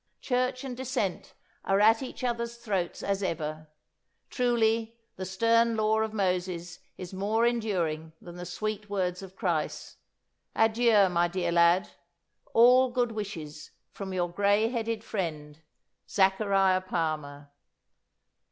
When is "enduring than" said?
7.45-8.35